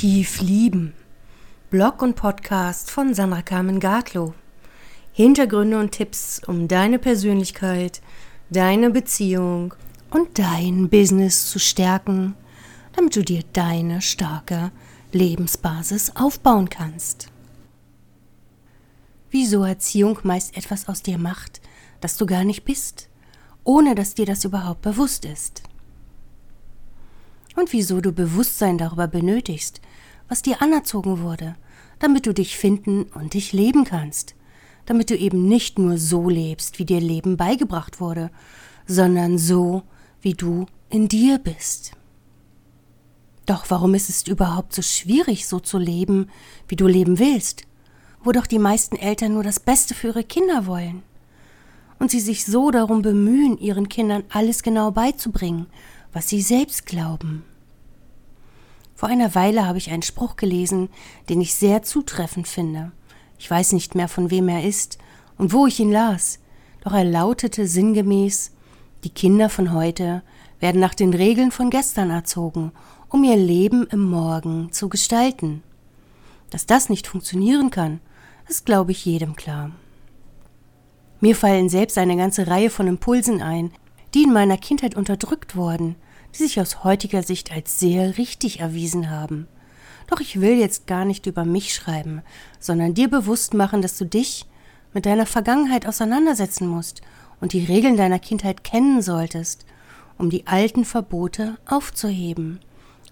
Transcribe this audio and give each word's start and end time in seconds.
Tief 0.00 0.40
lieben. 0.40 0.94
Blog 1.68 2.00
und 2.00 2.16
Podcast 2.16 2.90
von 2.90 3.12
Sandra 3.12 3.42
Carmen 3.42 3.80
Gartlow. 3.80 4.32
Hintergründe 5.12 5.78
und 5.78 5.92
Tipps 5.92 6.40
um 6.46 6.68
deine 6.68 6.98
Persönlichkeit, 6.98 8.00
deine 8.48 8.88
Beziehung 8.88 9.74
und 10.10 10.38
dein 10.38 10.88
Business 10.88 11.50
zu 11.50 11.58
stärken, 11.58 12.34
damit 12.94 13.14
du 13.14 13.22
dir 13.22 13.42
deine 13.52 14.00
starke 14.00 14.72
Lebensbasis 15.12 16.16
aufbauen 16.16 16.70
kannst. 16.70 17.28
Wieso 19.30 19.64
Erziehung 19.64 20.18
meist 20.22 20.56
etwas 20.56 20.88
aus 20.88 21.02
dir 21.02 21.18
macht, 21.18 21.60
das 22.00 22.16
du 22.16 22.24
gar 22.24 22.44
nicht 22.44 22.64
bist, 22.64 23.10
ohne 23.64 23.94
dass 23.94 24.14
dir 24.14 24.24
das 24.24 24.46
überhaupt 24.46 24.80
bewusst 24.80 25.26
ist 25.26 25.62
und 27.60 27.72
wieso 27.72 28.00
du 28.00 28.12
Bewusstsein 28.12 28.78
darüber 28.78 29.06
benötigst, 29.06 29.80
was 30.30 30.42
dir 30.42 30.62
anerzogen 30.62 31.20
wurde, 31.20 31.56
damit 31.98 32.24
du 32.24 32.32
dich 32.32 32.56
finden 32.56 33.02
und 33.02 33.34
dich 33.34 33.52
leben 33.52 33.84
kannst, 33.84 34.36
damit 34.86 35.10
du 35.10 35.16
eben 35.16 35.48
nicht 35.48 35.78
nur 35.78 35.98
so 35.98 36.30
lebst, 36.30 36.78
wie 36.78 36.84
dir 36.84 37.00
Leben 37.00 37.36
beigebracht 37.36 38.00
wurde, 38.00 38.30
sondern 38.86 39.38
so, 39.38 39.82
wie 40.22 40.34
du 40.34 40.66
in 40.88 41.08
dir 41.08 41.38
bist. 41.38 41.92
Doch 43.44 43.64
warum 43.68 43.94
ist 43.94 44.08
es 44.08 44.26
überhaupt 44.28 44.72
so 44.72 44.82
schwierig, 44.82 45.48
so 45.48 45.58
zu 45.58 45.78
leben, 45.78 46.30
wie 46.68 46.76
du 46.76 46.86
leben 46.86 47.18
willst, 47.18 47.64
wo 48.22 48.30
doch 48.30 48.46
die 48.46 48.60
meisten 48.60 48.96
Eltern 48.96 49.34
nur 49.34 49.42
das 49.42 49.58
Beste 49.58 49.94
für 49.94 50.08
ihre 50.08 50.24
Kinder 50.24 50.66
wollen? 50.66 51.02
Und 51.98 52.12
sie 52.12 52.20
sich 52.20 52.44
so 52.44 52.70
darum 52.70 53.02
bemühen, 53.02 53.58
ihren 53.58 53.88
Kindern 53.88 54.22
alles 54.30 54.62
genau 54.62 54.92
beizubringen, 54.92 55.66
was 56.12 56.28
sie 56.28 56.40
selbst 56.40 56.86
glauben. 56.86 57.44
Vor 59.00 59.08
einer 59.08 59.34
Weile 59.34 59.66
habe 59.66 59.78
ich 59.78 59.90
einen 59.90 60.02
Spruch 60.02 60.36
gelesen, 60.36 60.90
den 61.30 61.40
ich 61.40 61.54
sehr 61.54 61.82
zutreffend 61.82 62.46
finde. 62.46 62.92
Ich 63.38 63.50
weiß 63.50 63.72
nicht 63.72 63.94
mehr, 63.94 64.08
von 64.08 64.30
wem 64.30 64.46
er 64.50 64.62
ist 64.62 64.98
und 65.38 65.54
wo 65.54 65.66
ich 65.66 65.80
ihn 65.80 65.90
las, 65.90 66.38
doch 66.82 66.92
er 66.92 67.04
lautete 67.04 67.66
sinngemäß 67.66 68.52
Die 69.02 69.08
Kinder 69.08 69.48
von 69.48 69.72
heute 69.72 70.22
werden 70.58 70.82
nach 70.82 70.92
den 70.92 71.14
Regeln 71.14 71.50
von 71.50 71.70
gestern 71.70 72.10
erzogen, 72.10 72.72
um 73.08 73.24
ihr 73.24 73.36
Leben 73.36 73.86
im 73.86 74.02
Morgen 74.02 74.70
zu 74.70 74.90
gestalten. 74.90 75.62
Dass 76.50 76.66
das 76.66 76.90
nicht 76.90 77.06
funktionieren 77.06 77.70
kann, 77.70 78.00
ist, 78.50 78.66
glaube 78.66 78.92
ich, 78.92 79.06
jedem 79.06 79.34
klar. 79.34 79.70
Mir 81.20 81.36
fallen 81.36 81.70
selbst 81.70 81.96
eine 81.96 82.18
ganze 82.18 82.48
Reihe 82.48 82.68
von 82.68 82.86
Impulsen 82.86 83.40
ein, 83.40 83.72
die 84.12 84.24
in 84.24 84.32
meiner 84.34 84.58
Kindheit 84.58 84.94
unterdrückt 84.94 85.56
wurden, 85.56 85.96
die 86.34 86.38
sich 86.38 86.60
aus 86.60 86.84
heutiger 86.84 87.22
Sicht 87.22 87.52
als 87.52 87.80
sehr 87.80 88.18
richtig 88.18 88.60
erwiesen 88.60 89.10
haben. 89.10 89.48
Doch 90.08 90.20
ich 90.20 90.40
will 90.40 90.58
jetzt 90.58 90.86
gar 90.86 91.04
nicht 91.04 91.26
über 91.26 91.44
mich 91.44 91.74
schreiben, 91.74 92.22
sondern 92.58 92.94
dir 92.94 93.08
bewusst 93.08 93.54
machen, 93.54 93.82
dass 93.82 93.96
du 93.96 94.04
dich 94.04 94.46
mit 94.92 95.06
deiner 95.06 95.26
Vergangenheit 95.26 95.86
auseinandersetzen 95.86 96.66
musst 96.66 97.00
und 97.40 97.52
die 97.52 97.64
Regeln 97.64 97.96
deiner 97.96 98.18
Kindheit 98.18 98.64
kennen 98.64 99.02
solltest, 99.02 99.64
um 100.18 100.30
die 100.30 100.46
alten 100.46 100.84
Verbote 100.84 101.58
aufzuheben 101.66 102.60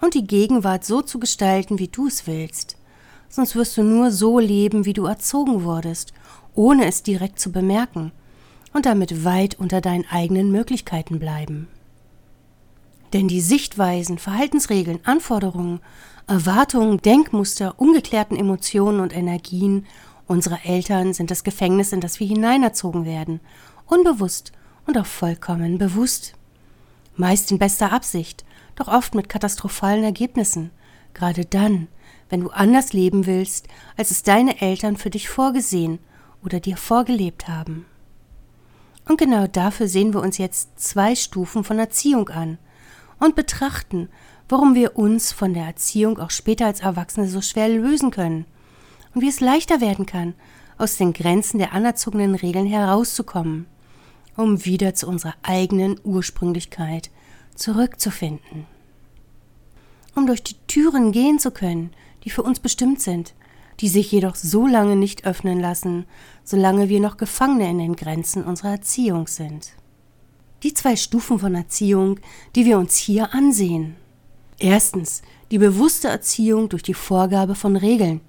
und 0.01 0.15
die 0.15 0.27
Gegenwart 0.27 0.85
so 0.85 1.03
zu 1.03 1.19
gestalten, 1.19 1.79
wie 1.79 1.89
du 1.89 2.07
es 2.07 2.27
willst. 2.27 2.77
Sonst 3.29 3.57
wirst 3.57 3.77
du 3.77 3.83
nur 3.83 4.11
so 4.11 4.39
leben, 4.39 4.85
wie 4.85 4.93
du 4.93 5.05
erzogen 5.07 5.63
wurdest, 5.63 6.13
ohne 6.55 6.87
es 6.87 7.03
direkt 7.03 7.39
zu 7.39 7.53
bemerken, 7.53 8.13
und 8.75 8.87
damit 8.87 9.25
weit 9.25 9.59
unter 9.59 9.81
deinen 9.81 10.05
eigenen 10.11 10.51
Möglichkeiten 10.51 11.19
bleiben. 11.19 11.69
Denn 13.13 13.29
die 13.29 13.41
Sichtweisen, 13.41 14.19
Verhaltensregeln, 14.19 15.01
Anforderungen, 15.05 15.81
Erwartungen, 16.27 16.99
Denkmuster, 16.99 17.75
ungeklärten 17.79 18.37
Emotionen 18.37 19.01
und 19.01 19.17
Energien 19.17 19.87
unserer 20.27 20.67
Eltern 20.67 21.15
sind 21.15 21.31
das 21.31 21.43
Gefängnis, 21.43 21.93
in 21.93 22.01
das 22.01 22.21
wir 22.21 22.27
hineinerzogen 22.27 23.07
werden, 23.07 23.41
unbewusst 23.87 24.53
und 24.87 24.99
auch 24.99 25.07
vollkommen 25.07 25.79
bewusst. 25.79 26.35
Meist 27.17 27.51
in 27.51 27.59
bester 27.59 27.93
Absicht, 27.93 28.45
doch 28.77 28.89
oft 28.89 29.15
mit 29.15 29.31
katastrophalen 29.31 30.05
Ergebnissen, 30.05 30.71
gerade 31.15 31.47
dann, 31.47 31.89
wenn 32.29 32.41
du 32.41 32.51
anders 32.51 32.93
leben 32.93 33.25
willst, 33.25 33.69
als 33.97 34.11
es 34.11 34.23
deine 34.23 34.61
Eltern 34.61 34.99
für 34.99 35.09
dich 35.09 35.31
vorgesehen 35.31 35.99
oder 36.45 36.61
dir 36.61 36.77
vorgelebt 36.77 37.49
haben. 37.49 37.87
Und 39.09 39.17
genau 39.17 39.47
dafür 39.47 39.89
sehen 39.89 40.13
wir 40.13 40.21
uns 40.21 40.37
jetzt 40.37 40.79
zwei 40.79 41.15
Stufen 41.15 41.65
von 41.65 41.79
Erziehung 41.79 42.29
an, 42.29 42.59
und 43.21 43.35
betrachten, 43.35 44.09
warum 44.49 44.75
wir 44.75 44.97
uns 44.97 45.33
von 45.33 45.55
der 45.55 45.65
Erziehung 45.65 46.19
auch 46.19 46.31
später 46.31 46.67
als 46.67 46.81
Erwachsene 46.81 47.29
so 47.29 47.41
schwer 47.41 47.69
lösen 47.69 48.11
können 48.11 48.47
und 49.15 49.21
wie 49.21 49.29
es 49.29 49.41
leichter 49.41 49.81
werden 49.81 50.07
kann, 50.07 50.35
aus 50.79 50.97
den 50.97 51.13
Grenzen 51.13 51.59
der 51.59 51.73
anerzogenen 51.73 52.35
Regeln 52.35 52.67
herauszukommen, 52.67 53.67
um 54.37 54.65
wieder 54.65 54.95
zu 54.95 55.09
unserer 55.09 55.35
eigenen 55.43 56.01
Ursprünglichkeit 56.05 57.11
zurückzufinden. 57.55 58.67
Um 60.15 60.27
durch 60.27 60.43
die 60.43 60.57
Türen 60.69 61.13
gehen 61.13 61.39
zu 61.39 61.51
können, 61.51 61.91
die 62.25 62.31
für 62.31 62.43
uns 62.43 62.61
bestimmt 62.61 63.01
sind, 63.01 63.35
die 63.81 63.89
sich 63.89 64.11
jedoch 64.11 64.35
so 64.35 64.67
lange 64.67 64.97
nicht 64.97 65.25
öffnen 65.25 65.61
lassen, 65.61 66.07
solange 66.45 66.89
wir 66.89 67.01
noch 67.01 67.17
Gefangene 67.17 67.71
in 67.71 67.79
den 67.79 67.97
Grenzen 67.97 68.45
unserer 68.45 68.71
Erziehung 68.71 69.27
sind 69.27 69.78
die 70.63 70.75
zwei 70.75 70.97
Stufen 70.97 71.39
von 71.39 71.55
Erziehung, 71.55 72.19
die 72.55 72.65
wir 72.65 72.79
uns 72.79 72.97
hier 72.97 73.35
ansehen. 73.35 73.97
Erstens 74.59 75.23
die 75.51 75.59
bewusste 75.59 76.09
Erziehung 76.09 76.69
durch 76.69 76.83
die 76.83 76.95
Vorgabe 76.95 77.55
von 77.55 77.77
Regeln, 77.77 78.21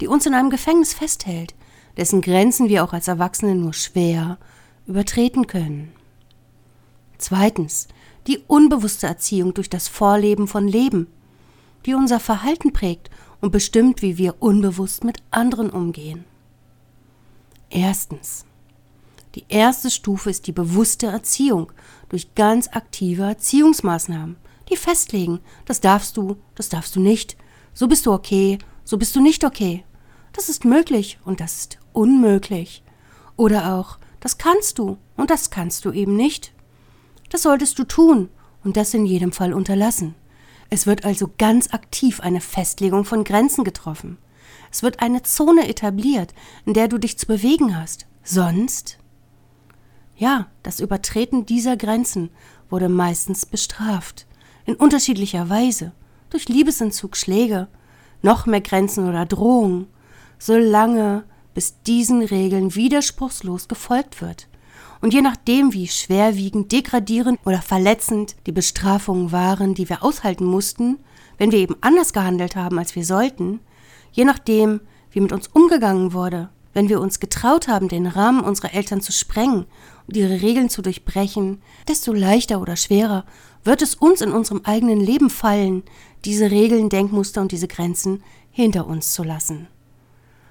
die 0.00 0.08
uns 0.08 0.26
in 0.26 0.34
einem 0.34 0.50
Gefängnis 0.50 0.94
festhält, 0.94 1.54
dessen 1.96 2.20
Grenzen 2.20 2.68
wir 2.68 2.84
auch 2.84 2.92
als 2.92 3.08
Erwachsene 3.08 3.54
nur 3.54 3.72
schwer 3.72 4.38
übertreten 4.86 5.46
können. 5.46 5.92
Zweitens 7.18 7.88
die 8.26 8.38
unbewusste 8.46 9.06
Erziehung 9.06 9.54
durch 9.54 9.70
das 9.70 9.88
Vorleben 9.88 10.48
von 10.48 10.66
Leben, 10.66 11.06
die 11.86 11.94
unser 11.94 12.20
Verhalten 12.20 12.72
prägt 12.72 13.10
und 13.40 13.52
bestimmt, 13.52 14.02
wie 14.02 14.18
wir 14.18 14.36
unbewusst 14.40 15.04
mit 15.04 15.18
anderen 15.30 15.70
umgehen. 15.70 16.24
Erstens 17.70 18.44
die 19.36 19.44
erste 19.50 19.90
Stufe 19.90 20.30
ist 20.30 20.46
die 20.46 20.52
bewusste 20.52 21.08
Erziehung 21.08 21.70
durch 22.08 22.34
ganz 22.34 22.68
aktive 22.68 23.24
Erziehungsmaßnahmen, 23.24 24.36
die 24.70 24.76
festlegen, 24.76 25.40
das 25.66 25.80
darfst 25.80 26.16
du, 26.16 26.38
das 26.54 26.70
darfst 26.70 26.96
du 26.96 27.00
nicht, 27.00 27.36
so 27.74 27.86
bist 27.86 28.06
du 28.06 28.12
okay, 28.12 28.58
so 28.82 28.96
bist 28.96 29.14
du 29.14 29.20
nicht 29.20 29.44
okay. 29.44 29.84
Das 30.32 30.48
ist 30.48 30.64
möglich 30.64 31.18
und 31.24 31.40
das 31.40 31.58
ist 31.58 31.78
unmöglich. 31.92 32.82
Oder 33.36 33.74
auch, 33.74 33.98
das 34.20 34.38
kannst 34.38 34.78
du 34.78 34.96
und 35.18 35.28
das 35.28 35.50
kannst 35.50 35.84
du 35.84 35.92
eben 35.92 36.16
nicht. 36.16 36.54
Das 37.28 37.42
solltest 37.42 37.78
du 37.78 37.84
tun 37.84 38.30
und 38.64 38.78
das 38.78 38.94
in 38.94 39.04
jedem 39.04 39.32
Fall 39.32 39.52
unterlassen. 39.52 40.14
Es 40.70 40.86
wird 40.86 41.04
also 41.04 41.30
ganz 41.36 41.74
aktiv 41.74 42.20
eine 42.20 42.40
Festlegung 42.40 43.04
von 43.04 43.22
Grenzen 43.22 43.64
getroffen. 43.64 44.16
Es 44.70 44.82
wird 44.82 45.00
eine 45.00 45.22
Zone 45.22 45.68
etabliert, 45.68 46.32
in 46.64 46.72
der 46.72 46.88
du 46.88 46.96
dich 46.96 47.18
zu 47.18 47.26
bewegen 47.26 47.78
hast. 47.78 48.06
Sonst 48.24 48.98
ja, 50.16 50.46
das 50.62 50.80
Übertreten 50.80 51.46
dieser 51.46 51.76
Grenzen 51.76 52.30
wurde 52.70 52.88
meistens 52.88 53.46
bestraft, 53.46 54.26
in 54.64 54.74
unterschiedlicher 54.74 55.48
Weise, 55.48 55.92
durch 56.30 56.48
Liebesentzug, 56.48 57.16
Schläge, 57.16 57.68
noch 58.22 58.46
mehr 58.46 58.60
Grenzen 58.60 59.08
oder 59.08 59.26
Drohungen, 59.26 59.86
solange 60.38 61.24
bis 61.54 61.80
diesen 61.82 62.22
Regeln 62.22 62.74
widerspruchslos 62.74 63.68
gefolgt 63.68 64.20
wird. 64.20 64.48
Und 65.00 65.14
je 65.14 65.20
nachdem, 65.20 65.72
wie 65.72 65.86
schwerwiegend, 65.88 66.72
degradierend 66.72 67.38
oder 67.44 67.62
verletzend 67.62 68.36
die 68.46 68.52
Bestrafungen 68.52 69.30
waren, 69.30 69.74
die 69.74 69.88
wir 69.88 70.02
aushalten 70.02 70.44
mussten, 70.44 70.98
wenn 71.38 71.52
wir 71.52 71.58
eben 71.58 71.76
anders 71.82 72.12
gehandelt 72.12 72.56
haben, 72.56 72.78
als 72.78 72.94
wir 72.96 73.04
sollten, 73.04 73.60
je 74.12 74.24
nachdem, 74.24 74.80
wie 75.10 75.20
mit 75.20 75.32
uns 75.32 75.48
umgegangen 75.48 76.12
wurde, 76.12 76.48
wenn 76.76 76.90
wir 76.90 77.00
uns 77.00 77.20
getraut 77.20 77.68
haben, 77.68 77.88
den 77.88 78.06
Rahmen 78.06 78.44
unserer 78.44 78.74
Eltern 78.74 79.00
zu 79.00 79.10
sprengen 79.10 79.64
und 80.06 80.14
ihre 80.14 80.42
Regeln 80.42 80.68
zu 80.68 80.82
durchbrechen, 80.82 81.62
desto 81.88 82.12
leichter 82.12 82.60
oder 82.60 82.76
schwerer 82.76 83.24
wird 83.64 83.80
es 83.80 83.94
uns 83.94 84.20
in 84.20 84.30
unserem 84.30 84.60
eigenen 84.62 85.00
Leben 85.00 85.30
fallen, 85.30 85.84
diese 86.26 86.50
Regeln, 86.50 86.90
Denkmuster 86.90 87.40
und 87.40 87.50
diese 87.50 87.66
Grenzen 87.66 88.22
hinter 88.50 88.86
uns 88.86 89.14
zu 89.14 89.22
lassen. 89.22 89.68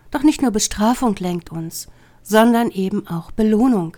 Doch 0.10 0.24
nicht 0.24 0.42
nur 0.42 0.50
Bestrafung 0.50 1.16
lenkt 1.20 1.52
uns, 1.52 1.90
sondern 2.24 2.72
eben 2.72 3.06
auch 3.06 3.30
Belohnung. 3.30 3.96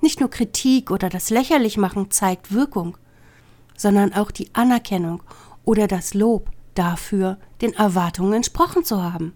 Nicht 0.00 0.18
nur 0.18 0.28
Kritik 0.28 0.90
oder 0.90 1.08
das 1.08 1.30
Lächerlichmachen 1.30 2.10
zeigt 2.10 2.52
Wirkung, 2.52 2.98
sondern 3.76 4.12
auch 4.12 4.32
die 4.32 4.52
Anerkennung 4.56 5.22
oder 5.64 5.86
das 5.86 6.14
Lob 6.14 6.50
dafür, 6.74 7.38
den 7.60 7.74
Erwartungen 7.74 8.32
entsprochen 8.32 8.84
zu 8.84 9.04
haben, 9.04 9.34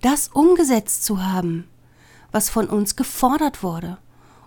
das 0.00 0.28
umgesetzt 0.28 1.04
zu 1.04 1.24
haben, 1.24 1.68
was 2.32 2.50
von 2.50 2.68
uns 2.68 2.96
gefordert 2.96 3.62
wurde 3.62 3.98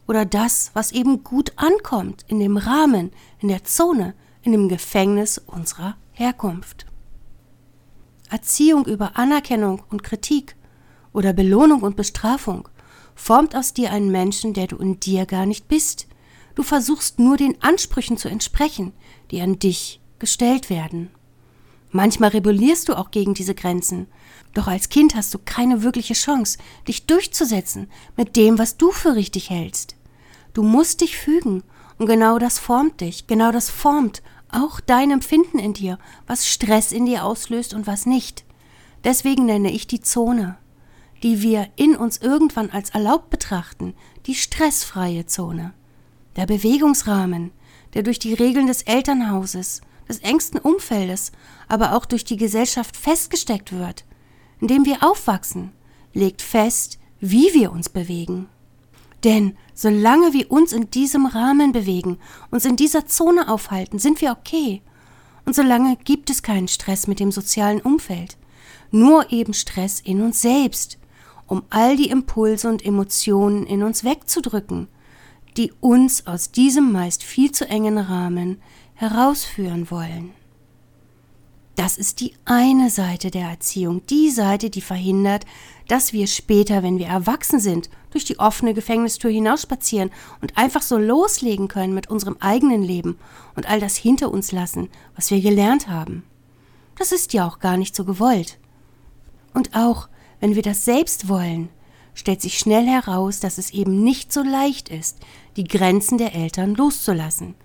oder 0.08 0.26
das, 0.26 0.72
was 0.74 0.92
eben 0.92 1.24
gut 1.24 1.54
ankommt 1.56 2.26
in 2.28 2.40
dem 2.40 2.58
Rahmen, 2.58 3.12
in 3.40 3.48
der 3.48 3.64
Zone, 3.64 4.14
in 4.42 4.52
dem 4.52 4.70
Gefängnis 4.70 5.38
unserer 5.38 5.96
Herkunft. 6.12 6.86
Erziehung 8.30 8.86
über 8.86 9.16
Anerkennung 9.16 9.84
und 9.90 10.04
Kritik 10.04 10.56
oder 11.14 11.34
Belohnung 11.34 11.82
und 11.82 11.96
Bestrafung 11.96 12.68
formt 13.16 13.56
aus 13.56 13.74
dir 13.74 13.92
einen 13.92 14.12
Menschen, 14.12 14.54
der 14.54 14.68
du 14.68 14.78
in 14.78 15.00
dir 15.00 15.26
gar 15.26 15.46
nicht 15.46 15.68
bist. 15.68 16.08
Du 16.56 16.64
versuchst 16.64 17.20
nur 17.20 17.38
den 17.38 17.62
Ansprüchen 17.62 18.18
zu 18.18 18.28
entsprechen, 18.28 18.94
die 19.32 19.42
an 19.42 19.60
dich 19.60 20.02
gestellt 20.20 20.70
werden. 20.70 21.12
Manchmal 21.96 22.32
rebellierst 22.32 22.90
du 22.90 22.98
auch 22.98 23.12
gegen 23.12 23.36
diese 23.36 23.54
Grenzen, 23.54 24.08
doch 24.56 24.68
als 24.68 24.90
Kind 24.90 25.16
hast 25.16 25.32
du 25.34 25.40
keine 25.44 25.84
wirkliche 25.84 26.16
Chance, 26.16 26.58
dich 26.88 27.06
durchzusetzen 27.06 27.88
mit 28.18 28.36
dem, 28.36 28.58
was 28.58 28.78
du 28.78 28.92
für 28.92 29.16
richtig 29.16 29.52
hältst. 29.52 29.96
Du 30.54 30.64
musst 30.64 31.02
dich 31.02 31.18
fügen, 31.18 31.64
und 32.00 32.08
genau 32.08 32.40
das 32.40 32.58
formt 32.58 33.00
dich, 33.02 33.28
genau 33.28 33.52
das 33.52 33.70
formt 33.70 34.24
auch 34.52 34.80
dein 34.80 35.12
Empfinden 35.12 35.60
in 35.60 35.74
dir, 35.74 36.00
was 36.26 36.48
Stress 36.48 36.92
in 36.92 37.06
dir 37.06 37.24
auslöst 37.24 37.76
und 37.76 37.86
was 37.86 38.08
nicht. 38.08 38.44
Deswegen 39.04 39.46
nenne 39.46 39.72
ich 39.72 39.86
die 39.86 40.02
Zone, 40.02 40.58
die 41.22 41.44
wir 41.44 41.70
in 41.76 41.96
uns 41.96 42.18
irgendwann 42.18 42.72
als 42.72 42.90
erlaubt 42.90 43.30
betrachten, 43.30 43.94
die 44.26 44.34
stressfreie 44.36 45.28
Zone. 45.28 45.74
Der 46.38 46.48
Bewegungsrahmen, 46.48 47.52
der 47.94 48.02
durch 48.02 48.18
die 48.18 48.34
Regeln 48.34 48.66
des 48.66 48.82
Elternhauses, 48.82 49.82
des 50.14 50.22
engsten 50.22 50.60
Umfeldes, 50.60 51.32
aber 51.68 51.96
auch 51.96 52.06
durch 52.06 52.24
die 52.24 52.38
Gesellschaft 52.38 52.96
festgesteckt 52.96 53.72
wird, 53.72 54.06
indem 54.60 54.86
wir 54.86 55.04
aufwachsen, 55.04 55.72
legt 56.14 56.42
fest, 56.42 57.00
wie 57.20 57.54
wir 57.54 57.72
uns 57.72 57.90
bewegen. 57.90 58.48
Denn 59.24 59.58
solange 59.74 60.34
wir 60.34 60.52
uns 60.52 60.74
in 60.74 60.92
diesem 60.92 61.26
Rahmen 61.26 61.72
bewegen, 61.72 62.20
uns 62.52 62.66
in 62.66 62.76
dieser 62.76 63.06
Zone 63.06 63.50
aufhalten, 63.50 63.98
sind 63.98 64.22
wir 64.22 64.32
okay. 64.32 64.82
Und 65.46 65.56
solange 65.56 65.98
gibt 65.98 66.30
es 66.30 66.44
keinen 66.44 66.68
Stress 66.68 67.08
mit 67.08 67.20
dem 67.20 67.32
sozialen 67.32 67.82
Umfeld, 67.82 68.38
nur 68.92 69.32
eben 69.32 69.54
Stress 69.54 70.00
in 70.00 70.22
uns 70.22 70.42
selbst, 70.42 71.00
um 71.48 71.64
all 71.70 71.98
die 71.98 72.10
Impulse 72.10 72.70
und 72.70 72.86
Emotionen 72.86 73.66
in 73.66 73.84
uns 73.84 74.04
wegzudrücken, 74.04 74.88
die 75.58 75.72
uns 75.80 76.28
aus 76.28 76.52
diesem 76.52 76.92
meist 76.92 77.24
viel 77.24 77.52
zu 77.52 77.68
engen 77.68 77.98
Rahmen 77.98 78.62
herausführen 78.96 79.90
wollen. 79.92 80.32
Das 81.76 81.98
ist 81.98 82.20
die 82.20 82.34
eine 82.46 82.92
Seite 82.92 83.32
der 83.32 83.50
Erziehung, 83.50 84.06
die 84.06 84.30
Seite, 84.30 84.70
die 84.70 84.82
verhindert, 84.82 85.46
dass 85.88 86.14
wir 86.14 86.28
später, 86.28 86.84
wenn 86.84 87.00
wir 87.00 87.08
erwachsen 87.08 87.60
sind, 87.60 87.90
durch 88.12 88.26
die 88.26 88.38
offene 88.38 88.76
Gefängnistür 88.76 89.32
hinausspazieren 89.32 90.12
und 90.40 90.56
einfach 90.56 90.84
so 90.84 90.98
loslegen 90.98 91.68
können 91.68 91.96
mit 91.96 92.10
unserem 92.10 92.38
eigenen 92.40 92.84
Leben 92.84 93.18
und 93.56 93.68
all 93.68 93.80
das 93.80 93.96
hinter 93.96 94.32
uns 94.32 94.52
lassen, 94.52 94.90
was 95.16 95.32
wir 95.32 95.42
gelernt 95.42 95.88
haben. 95.88 96.24
Das 96.96 97.12
ist 97.12 97.34
ja 97.34 97.48
auch 97.48 97.58
gar 97.58 97.76
nicht 97.76 97.96
so 97.96 98.06
gewollt. 98.06 98.60
Und 99.56 99.76
auch, 99.76 100.10
wenn 100.40 100.54
wir 100.54 100.62
das 100.62 100.86
selbst 100.86 101.28
wollen, 101.28 101.70
stellt 102.14 102.42
sich 102.42 102.58
schnell 102.58 102.86
heraus, 102.86 103.40
dass 103.40 103.58
es 103.58 103.72
eben 103.72 104.04
nicht 104.04 104.32
so 104.32 104.44
leicht 104.44 104.90
ist, 104.90 105.18
die 105.56 105.64
Grenzen 105.64 106.18
der 106.18 106.36
Eltern 106.36 106.76
loszulassen. 106.76 107.56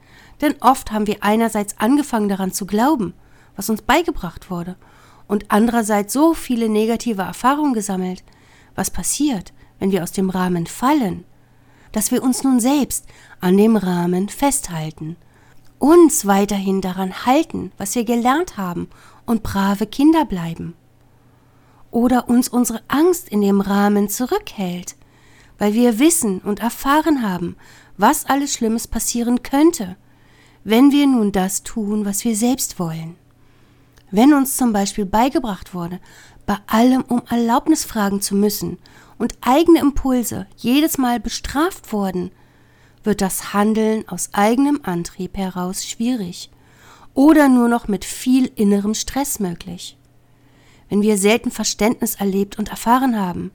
Denn 0.41 0.55
oft 0.61 0.93
haben 0.93 1.07
wir 1.07 1.19
einerseits 1.23 1.79
angefangen 1.79 2.29
daran 2.29 2.53
zu 2.53 2.67
glauben, 2.67 3.15
was 3.57 3.71
uns 3.71 3.83
beigebracht 3.83 4.51
wurde, 4.51 4.77
und 5.27 5.47
andererseits 5.49 6.13
so 6.13 6.33
viele 6.33 6.69
negative 6.69 7.23
Erfahrungen 7.23 7.75
gesammelt. 7.75 8.25
Was 8.75 8.91
passiert, 8.91 9.53
wenn 9.79 9.93
wir 9.93 10.03
aus 10.03 10.13
dem 10.13 10.31
Rahmen 10.31 10.67
fallen? 10.67 11.25
Dass 11.93 12.11
wir 12.11 12.23
uns 12.23 12.43
nun 12.45 12.61
selbst 12.61 13.07
an 13.41 13.57
dem 13.57 13.77
Rahmen 13.77 14.29
festhalten, 14.29 15.17
uns 15.79 16.27
weiterhin 16.27 16.81
daran 16.81 17.27
halten, 17.27 17.73
was 17.77 17.95
wir 17.95 18.05
gelernt 18.05 18.57
haben 18.57 18.89
und 19.27 19.43
brave 19.43 19.87
Kinder 19.87 20.25
bleiben. 20.25 20.75
Oder 21.91 22.29
uns 22.29 22.49
unsere 22.49 22.83
Angst 22.89 23.29
in 23.29 23.41
dem 23.41 23.61
Rahmen 23.61 24.09
zurückhält, 24.09 24.97
weil 25.59 25.75
wir 25.75 25.99
wissen 25.99 26.41
und 26.41 26.61
erfahren 26.61 27.23
haben, 27.23 27.57
was 27.97 28.27
alles 28.27 28.55
Schlimmes 28.55 28.87
passieren 28.87 29.43
könnte, 29.43 29.97
wenn 30.65 30.93
wir 30.93 31.07
nun 31.07 31.33
das 31.33 31.63
tun, 31.63 32.05
was 32.05 32.25
wir 32.25 32.37
selbst 32.37 32.79
wollen. 32.79 33.17
Wenn 34.11 34.33
uns 34.33 34.57
zum 34.57 34.73
Beispiel 34.73 35.05
beigebracht 35.05 35.75
wurde, 35.75 36.01
bei 36.47 36.57
allem 36.67 37.03
um 37.03 37.23
Erlaubnis 37.29 37.85
fragen 37.85 38.23
zu 38.23 38.35
müssen 38.35 38.79
und 39.19 39.35
eigene 39.43 39.81
Impulse 39.81 40.47
jedes 40.57 40.97
Mal 40.97 41.21
bestraft 41.21 41.93
wurden, 41.93 42.31
wird 43.05 43.21
das 43.21 43.53
Handeln 43.53 44.09
aus 44.09 44.31
eigenem 44.33 44.81
Antrieb 44.83 45.37
heraus 45.37 45.85
schwierig 45.85 46.51
oder 47.13 47.49
nur 47.49 47.69
noch 47.69 47.89
mit 47.89 48.05
viel 48.05 48.51
innerem 48.55 48.95
Stress 48.95 49.41
möglich. 49.41 49.98
Wenn 50.89 51.03
wir 51.03 51.19
selten 51.19 51.51
Verständnis 51.51 52.15
erlebt 52.17 52.59
und 52.59 52.69
erfahren 52.69 53.19
haben, 53.19 53.51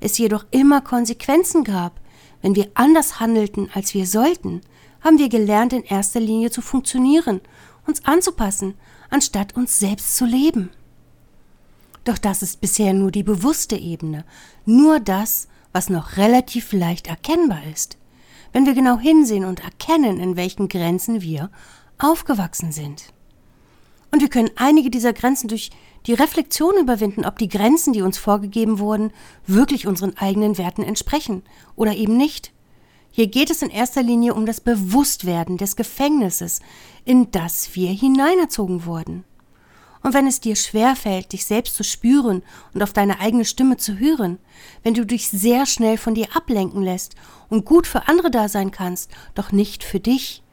es 0.00 0.18
jedoch 0.18 0.44
immer 0.50 0.80
Konsequenzen 0.80 1.64
gab, 1.64 2.00
wenn 2.42 2.54
wir 2.54 2.70
anders 2.74 3.20
handelten, 3.20 3.70
als 3.72 3.94
wir 3.94 4.06
sollten, 4.06 4.60
haben 5.00 5.18
wir 5.18 5.28
gelernt, 5.28 5.72
in 5.72 5.82
erster 5.82 6.20
Linie 6.20 6.50
zu 6.50 6.60
funktionieren, 6.60 7.40
uns 7.86 8.04
anzupassen 8.04 8.74
anstatt 9.14 9.54
uns 9.54 9.78
selbst 9.78 10.16
zu 10.16 10.24
leben. 10.24 10.70
Doch 12.02 12.18
das 12.18 12.42
ist 12.42 12.60
bisher 12.60 12.92
nur 12.92 13.12
die 13.12 13.22
bewusste 13.22 13.76
Ebene, 13.76 14.24
nur 14.66 14.98
das, 14.98 15.48
was 15.72 15.88
noch 15.88 16.16
relativ 16.16 16.72
leicht 16.72 17.06
erkennbar 17.06 17.62
ist, 17.72 17.96
wenn 18.52 18.66
wir 18.66 18.74
genau 18.74 18.98
hinsehen 18.98 19.44
und 19.44 19.60
erkennen, 19.64 20.18
in 20.18 20.36
welchen 20.36 20.68
Grenzen 20.68 21.22
wir 21.22 21.50
aufgewachsen 21.98 22.72
sind. 22.72 23.13
Und 24.14 24.20
wir 24.20 24.28
können 24.28 24.52
einige 24.54 24.90
dieser 24.90 25.12
Grenzen 25.12 25.48
durch 25.48 25.72
die 26.06 26.14
Reflexion 26.14 26.76
überwinden, 26.78 27.24
ob 27.24 27.36
die 27.36 27.48
Grenzen, 27.48 27.92
die 27.92 28.02
uns 28.02 28.16
vorgegeben 28.16 28.78
wurden, 28.78 29.10
wirklich 29.44 29.88
unseren 29.88 30.16
eigenen 30.16 30.56
Werten 30.56 30.84
entsprechen 30.84 31.42
oder 31.74 31.96
eben 31.96 32.16
nicht. 32.16 32.52
Hier 33.10 33.26
geht 33.26 33.50
es 33.50 33.60
in 33.60 33.70
erster 33.70 34.04
Linie 34.04 34.34
um 34.34 34.46
das 34.46 34.60
Bewusstwerden 34.60 35.56
des 35.56 35.74
Gefängnisses, 35.74 36.60
in 37.04 37.32
das 37.32 37.74
wir 37.74 37.88
hineinerzogen 37.88 38.84
wurden. 38.86 39.24
Und 40.00 40.14
wenn 40.14 40.28
es 40.28 40.38
dir 40.38 40.54
schwerfällt, 40.54 41.32
dich 41.32 41.44
selbst 41.44 41.74
zu 41.74 41.82
spüren 41.82 42.44
und 42.72 42.84
auf 42.84 42.92
deine 42.92 43.18
eigene 43.18 43.44
Stimme 43.44 43.78
zu 43.78 43.98
hören, 43.98 44.38
wenn 44.84 44.94
du 44.94 45.04
dich 45.04 45.28
sehr 45.28 45.66
schnell 45.66 45.98
von 45.98 46.14
dir 46.14 46.28
ablenken 46.36 46.82
lässt 46.82 47.16
und 47.48 47.64
gut 47.64 47.88
für 47.88 48.06
andere 48.06 48.30
da 48.30 48.48
sein 48.48 48.70
kannst, 48.70 49.10
doch 49.34 49.50
nicht 49.50 49.82
für 49.82 49.98
dich, 49.98 50.43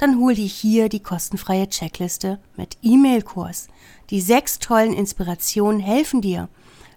dann 0.00 0.18
hol 0.18 0.34
dir 0.34 0.46
hier 0.46 0.88
die 0.88 1.02
kostenfreie 1.02 1.68
Checkliste 1.68 2.38
mit 2.56 2.78
E-Mail-Kurs. 2.80 3.68
Die 4.08 4.22
sechs 4.22 4.58
tollen 4.58 4.94
Inspirationen 4.94 5.80
helfen 5.80 6.22
dir, 6.22 6.48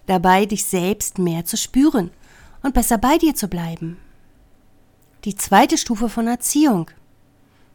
dabei 0.06 0.46
dich 0.46 0.64
selbst 0.66 1.18
mehr 1.18 1.44
zu 1.44 1.58
spüren 1.58 2.12
und 2.62 2.74
besser 2.74 2.98
bei 2.98 3.18
dir 3.18 3.36
zu 3.36 3.50
bleiben. 3.50 3.98
Die 5.26 5.36
zweite 5.36 5.78
Stufe 5.78 6.08
von 6.08 6.28
Erziehung. 6.28 6.92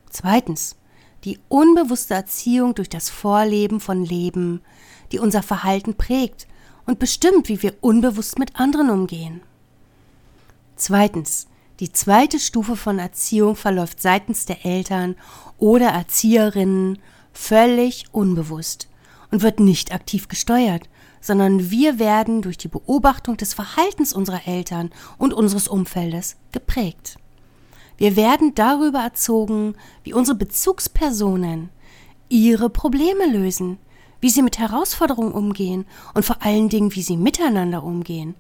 Zweitens, 0.09 0.77
die 1.25 1.39
unbewusste 1.49 2.15
Erziehung 2.15 2.75
durch 2.75 2.89
das 2.89 3.11
Vorleben 3.11 3.81
von 3.81 4.05
Leben, 4.05 4.63
die 5.13 5.19
unser 5.19 5.43
Verhalten 5.43 5.95
prägt 5.95 6.47
und 6.87 6.99
bestimmt, 6.99 7.51
wie 7.51 7.63
wir 7.63 7.75
unbewusst 7.83 8.39
mit 8.39 8.59
anderen 8.59 8.89
umgehen. 8.89 9.43
Zweitens, 10.77 11.49
die 11.81 11.93
zweite 11.93 12.41
Stufe 12.41 12.75
von 12.77 12.99
Erziehung 12.99 13.55
verläuft 13.55 14.03
seitens 14.03 14.47
der 14.47 14.65
Eltern 14.65 15.15
oder 15.59 15.89
Erzieherinnen 15.89 16.99
völlig 17.33 18.07
unbewusst 18.11 18.89
und 19.31 19.43
wird 19.43 19.61
nicht 19.61 19.93
aktiv 19.93 20.27
gesteuert, 20.29 20.89
sondern 21.21 21.71
wir 21.71 21.99
werden 21.99 22.43
durch 22.43 22.59
die 22.59 22.69
Beobachtung 22.69 23.37
des 23.37 23.55
Verhaltens 23.55 24.13
unserer 24.13 24.47
Eltern 24.47 24.91
und 25.19 25.33
unseres 25.33 25.69
Umfeldes 25.69 26.37
geprägt. 26.53 27.17
Wir 27.97 28.17
werden 28.17 28.55
darüber 28.55 29.01
erzogen, 29.01 29.75
wie 30.03 30.15
unsere 30.15 30.37
Bezugspersonen 30.37 31.71
ihre 32.29 32.71
Probleme 32.71 33.27
lösen, 33.27 33.79
wie 34.21 34.31
sie 34.31 34.43
mit 34.43 34.59
Herausforderungen 34.59 35.33
umgehen 35.33 35.87
und 36.15 36.25
vor 36.25 36.43
allen 36.43 36.69
Dingen, 36.69 36.95
wie 36.95 37.03
sie 37.03 37.17
miteinander 37.17 37.85
umgehen, 37.85 38.35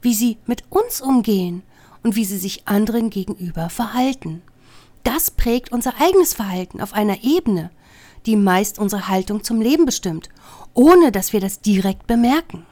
wie 0.00 0.14
sie 0.14 0.38
mit 0.46 0.64
uns 0.70 1.00
umgehen 1.00 1.62
und 2.02 2.16
wie 2.16 2.24
sie 2.24 2.38
sich 2.38 2.66
anderen 2.66 3.10
gegenüber 3.10 3.70
verhalten. 3.70 4.42
Das 5.02 5.30
prägt 5.30 5.72
unser 5.72 6.00
eigenes 6.00 6.34
Verhalten 6.34 6.80
auf 6.80 6.92
einer 6.92 7.24
Ebene, 7.24 7.70
die 8.26 8.36
meist 8.36 8.78
unsere 8.78 9.08
Haltung 9.08 9.42
zum 9.42 9.60
Leben 9.60 9.84
bestimmt, 9.84 10.28
ohne 10.74 11.10
dass 11.10 11.32
wir 11.32 11.40
das 11.40 11.60
direkt 11.60 12.06
bemerken. 12.06 12.66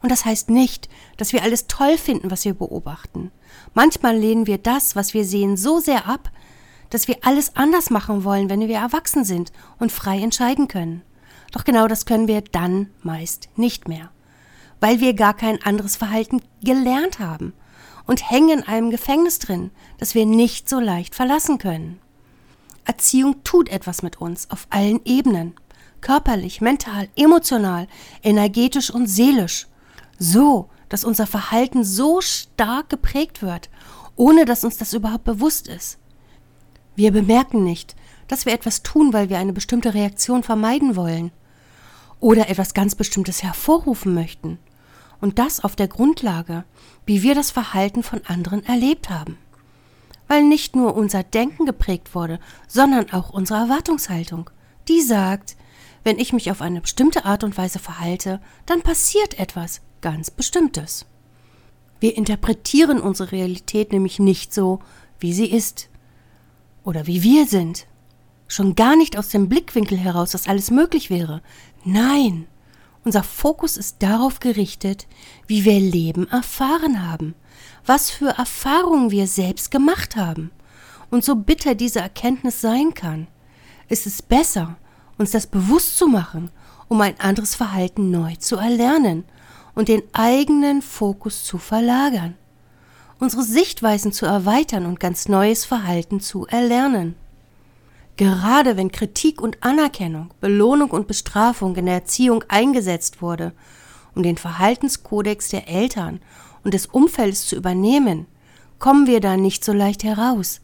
Und 0.00 0.10
das 0.10 0.24
heißt 0.24 0.50
nicht, 0.50 0.88
dass 1.16 1.32
wir 1.32 1.42
alles 1.42 1.66
toll 1.68 1.96
finden, 1.96 2.30
was 2.30 2.44
wir 2.44 2.54
beobachten. 2.54 3.30
Manchmal 3.74 4.16
lehnen 4.16 4.46
wir 4.46 4.58
das, 4.58 4.96
was 4.96 5.14
wir 5.14 5.24
sehen, 5.24 5.56
so 5.56 5.80
sehr 5.80 6.08
ab, 6.08 6.30
dass 6.90 7.08
wir 7.08 7.18
alles 7.22 7.56
anders 7.56 7.90
machen 7.90 8.24
wollen, 8.24 8.50
wenn 8.50 8.60
wir 8.60 8.76
erwachsen 8.76 9.24
sind 9.24 9.52
und 9.78 9.92
frei 9.92 10.18
entscheiden 10.18 10.66
können. 10.66 11.02
Doch 11.52 11.64
genau 11.64 11.86
das 11.86 12.06
können 12.06 12.26
wir 12.26 12.40
dann 12.40 12.90
meist 13.02 13.48
nicht 13.56 13.86
mehr, 13.86 14.10
weil 14.80 15.00
wir 15.00 15.14
gar 15.14 15.34
kein 15.34 15.62
anderes 15.62 15.96
Verhalten 15.96 16.42
gelernt 16.62 17.18
haben 17.18 17.52
und 18.06 18.30
hängen 18.30 18.60
in 18.60 18.62
einem 18.62 18.90
Gefängnis 18.90 19.38
drin, 19.38 19.70
das 19.98 20.14
wir 20.14 20.26
nicht 20.26 20.68
so 20.68 20.80
leicht 20.80 21.14
verlassen 21.14 21.58
können. 21.58 22.00
Erziehung 22.84 23.44
tut 23.44 23.68
etwas 23.68 24.02
mit 24.02 24.20
uns 24.20 24.50
auf 24.50 24.66
allen 24.70 25.00
Ebenen. 25.04 25.54
körperlich, 26.00 26.60
mental, 26.60 27.08
emotional, 27.14 27.86
energetisch 28.22 28.90
und 28.90 29.06
seelisch. 29.06 29.68
So, 30.18 30.68
dass 30.88 31.04
unser 31.04 31.26
Verhalten 31.26 31.84
so 31.84 32.20
stark 32.20 32.90
geprägt 32.90 33.40
wird, 33.40 33.70
ohne 34.16 34.44
dass 34.44 34.64
uns 34.64 34.76
das 34.76 34.92
überhaupt 34.92 35.24
bewusst 35.24 35.68
ist. 35.68 35.98
Wir 36.96 37.12
bemerken 37.12 37.64
nicht, 37.64 37.96
dass 38.28 38.46
wir 38.46 38.52
etwas 38.52 38.82
tun, 38.82 39.12
weil 39.12 39.30
wir 39.30 39.38
eine 39.38 39.52
bestimmte 39.52 39.94
Reaktion 39.94 40.42
vermeiden 40.42 40.96
wollen 40.96 41.30
oder 42.20 42.50
etwas 42.50 42.74
ganz 42.74 42.94
Bestimmtes 42.94 43.42
hervorrufen 43.42 44.12
möchten. 44.12 44.58
Und 45.22 45.38
das 45.38 45.64
auf 45.64 45.76
der 45.76 45.86
Grundlage, 45.88 46.64
wie 47.06 47.22
wir 47.22 47.36
das 47.36 47.52
Verhalten 47.52 48.02
von 48.02 48.20
anderen 48.26 48.66
erlebt 48.66 49.08
haben. 49.08 49.38
Weil 50.26 50.42
nicht 50.42 50.74
nur 50.74 50.96
unser 50.96 51.22
Denken 51.22 51.64
geprägt 51.64 52.14
wurde, 52.14 52.40
sondern 52.66 53.10
auch 53.12 53.30
unsere 53.30 53.60
Erwartungshaltung. 53.60 54.50
Die 54.88 55.00
sagt, 55.00 55.56
wenn 56.02 56.18
ich 56.18 56.32
mich 56.32 56.50
auf 56.50 56.60
eine 56.60 56.80
bestimmte 56.80 57.24
Art 57.24 57.44
und 57.44 57.56
Weise 57.56 57.78
verhalte, 57.78 58.40
dann 58.66 58.82
passiert 58.82 59.38
etwas 59.38 59.80
ganz 60.00 60.30
Bestimmtes. 60.30 61.06
Wir 62.00 62.16
interpretieren 62.16 63.00
unsere 63.00 63.30
Realität 63.30 63.92
nämlich 63.92 64.18
nicht 64.18 64.52
so, 64.52 64.80
wie 65.20 65.32
sie 65.32 65.46
ist 65.46 65.88
oder 66.82 67.06
wie 67.06 67.22
wir 67.22 67.46
sind. 67.46 67.86
Schon 68.48 68.74
gar 68.74 68.96
nicht 68.96 69.16
aus 69.16 69.28
dem 69.28 69.48
Blickwinkel 69.48 69.96
heraus, 69.96 70.32
dass 70.32 70.48
alles 70.48 70.72
möglich 70.72 71.10
wäre. 71.10 71.42
Nein, 71.84 72.48
unser 73.04 73.22
Fokus 73.22 73.76
ist 73.76 74.02
darauf 74.02 74.40
gerichtet, 74.40 75.06
wie 75.46 75.64
wir 75.64 75.80
Leben 75.80 76.28
erfahren 76.28 77.08
haben, 77.08 77.34
was 77.84 78.10
für 78.10 78.38
Erfahrungen 78.38 79.10
wir 79.10 79.26
selbst 79.26 79.70
gemacht 79.70 80.16
haben. 80.16 80.50
Und 81.10 81.24
so 81.24 81.36
bitter 81.36 81.74
diese 81.74 82.00
Erkenntnis 82.00 82.60
sein 82.60 82.94
kann, 82.94 83.26
ist 83.88 84.06
es 84.06 84.22
besser, 84.22 84.76
uns 85.18 85.32
das 85.32 85.46
bewusst 85.46 85.98
zu 85.98 86.06
machen, 86.06 86.50
um 86.88 87.00
ein 87.00 87.18
anderes 87.20 87.54
Verhalten 87.54 88.10
neu 88.10 88.36
zu 88.36 88.56
erlernen 88.56 89.24
und 89.74 89.88
den 89.88 90.02
eigenen 90.12 90.82
Fokus 90.82 91.44
zu 91.44 91.58
verlagern, 91.58 92.36
unsere 93.18 93.42
Sichtweisen 93.42 94.12
zu 94.12 94.26
erweitern 94.26 94.86
und 94.86 95.00
ganz 95.00 95.28
neues 95.28 95.64
Verhalten 95.64 96.20
zu 96.20 96.46
erlernen. 96.46 97.14
Gerade 98.16 98.76
wenn 98.76 98.92
Kritik 98.92 99.40
und 99.40 99.62
Anerkennung, 99.62 100.32
Belohnung 100.40 100.90
und 100.90 101.06
Bestrafung 101.06 101.76
in 101.76 101.86
der 101.86 101.94
Erziehung 101.94 102.44
eingesetzt 102.48 103.22
wurde, 103.22 103.52
um 104.14 104.22
den 104.22 104.36
Verhaltenskodex 104.36 105.48
der 105.48 105.68
Eltern 105.68 106.20
und 106.62 106.74
des 106.74 106.86
Umfeldes 106.86 107.46
zu 107.46 107.56
übernehmen, 107.56 108.26
kommen 108.78 109.06
wir 109.06 109.20
da 109.20 109.36
nicht 109.36 109.64
so 109.64 109.72
leicht 109.72 110.04
heraus, 110.04 110.60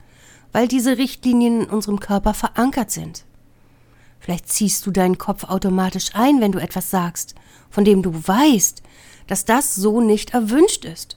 weil 0.53 0.69
diese 0.69 0.99
Richtlinien 0.99 1.63
in 1.63 1.71
unserem 1.71 2.01
Körper 2.01 2.35
verankert 2.35 2.91
sind. 2.91 3.25
Vielleicht 4.21 4.49
ziehst 4.49 4.85
du 4.87 4.91
deinen 4.91 5.19
Kopf 5.19 5.45
automatisch 5.45 6.11
ein, 6.15 6.41
wenn 6.41 6.53
du 6.53 6.59
etwas 6.59 6.91
sagst, 6.91 7.35
von 7.71 7.85
dem 7.85 8.03
du 8.03 8.13
weißt, 8.13 8.83
dass 9.27 9.45
das 9.45 9.75
so 9.75 10.01
nicht 10.01 10.35
erwünscht 10.35 10.85
ist, 10.85 11.17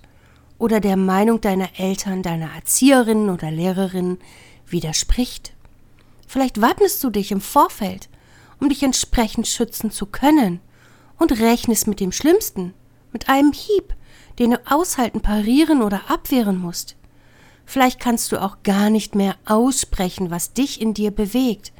oder 0.57 0.79
der 0.79 0.95
Meinung 0.95 1.41
deiner 1.41 1.69
Eltern, 1.79 2.21
deiner 2.21 2.53
Erzieherinnen 2.53 3.31
oder 3.31 3.49
Lehrerinnen 3.49 4.19
widerspricht. 4.67 5.53
Vielleicht 6.31 6.61
wappnest 6.61 7.03
du 7.03 7.09
dich 7.09 7.33
im 7.33 7.41
Vorfeld, 7.41 8.07
um 8.61 8.69
dich 8.69 8.83
entsprechend 8.83 9.49
schützen 9.49 9.91
zu 9.91 10.05
können, 10.05 10.61
und 11.17 11.37
rechnest 11.41 11.87
mit 11.87 11.99
dem 11.99 12.13
Schlimmsten, 12.13 12.73
mit 13.11 13.27
einem 13.27 13.51
Hieb, 13.51 13.93
den 14.39 14.51
du 14.51 14.61
aushalten, 14.65 15.19
parieren 15.19 15.81
oder 15.81 16.09
abwehren 16.09 16.57
musst. 16.57 16.95
Vielleicht 17.65 17.99
kannst 17.99 18.31
du 18.31 18.41
auch 18.41 18.63
gar 18.63 18.89
nicht 18.89 19.13
mehr 19.13 19.35
aussprechen, 19.43 20.31
was 20.31 20.53
dich 20.53 20.79
in 20.79 20.93
dir 20.93 21.11
bewegt, 21.11 21.73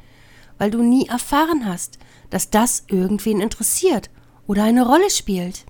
weil 0.58 0.70
du 0.70 0.82
nie 0.82 1.08
erfahren 1.08 1.64
hast, 1.64 1.98
dass 2.28 2.50
das 2.50 2.84
irgendwen 2.88 3.40
interessiert 3.40 4.10
oder 4.46 4.64
eine 4.64 4.84
Rolle 4.86 5.08
spielt. 5.08 5.64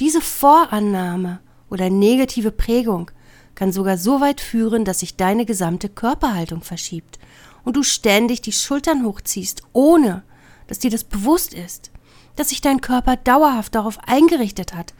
Diese 0.00 0.20
Vorannahme 0.20 1.40
oder 1.70 1.88
negative 1.88 2.50
Prägung 2.50 3.10
kann 3.54 3.72
sogar 3.72 3.96
so 3.96 4.20
weit 4.20 4.42
führen, 4.42 4.84
dass 4.84 5.00
sich 5.00 5.16
deine 5.16 5.46
gesamte 5.46 5.88
Körperhaltung 5.88 6.60
verschiebt 6.60 7.18
und 7.64 7.76
du 7.76 7.82
ständig 7.82 8.42
die 8.42 8.52
Schultern 8.52 9.04
hochziehst, 9.04 9.62
ohne 9.72 10.22
dass 10.66 10.78
dir 10.78 10.90
das 10.90 11.04
bewusst 11.04 11.54
ist, 11.54 11.90
dass 12.36 12.50
sich 12.50 12.60
dein 12.60 12.80
Körper 12.80 13.16
dauerhaft 13.16 13.74
darauf 13.74 13.98
eingerichtet 14.06 14.74
hat, 14.74 14.94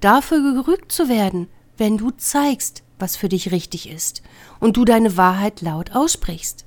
dafür 0.00 0.40
gerügt 0.54 0.92
zu 0.92 1.08
werden, 1.08 1.48
wenn 1.76 1.96
du 1.96 2.10
zeigst, 2.10 2.82
was 2.98 3.16
für 3.16 3.28
dich 3.28 3.52
richtig 3.52 3.88
ist 3.88 4.22
und 4.60 4.76
du 4.76 4.84
deine 4.84 5.16
Wahrheit 5.16 5.60
laut 5.60 5.94
aussprichst. 5.94 6.64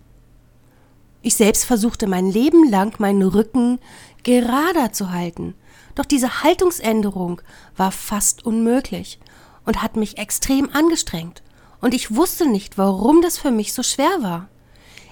Ich 1.22 1.36
selbst 1.36 1.66
versuchte 1.66 2.08
mein 2.08 2.32
Leben 2.32 2.70
lang 2.70 3.00
meinen 3.00 3.22
Rücken 3.22 3.80
gerader 4.24 4.92
zu 4.92 5.12
halten, 5.12 5.56
doch 5.96 6.06
diese 6.06 6.44
Haltungsänderung 6.44 7.42
war 7.76 7.92
fast 7.92 8.46
unmöglich 8.46 9.20
und 9.66 9.82
hat 9.84 9.98
mich 9.98 10.18
extrem 10.18 10.70
angestrengt, 10.70 11.44
und 11.82 11.96
ich 11.96 12.16
wusste 12.16 12.48
nicht, 12.48 12.78
warum 12.78 13.24
das 13.24 13.40
für 13.40 13.50
mich 13.50 13.74
so 13.74 13.82
schwer 13.82 14.22
war. 14.22 14.50